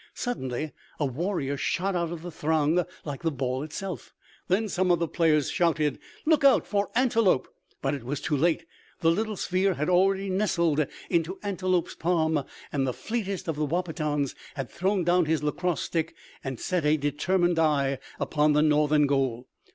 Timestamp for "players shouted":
5.07-5.99